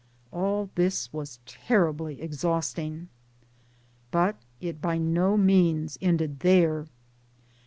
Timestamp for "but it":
4.09-4.81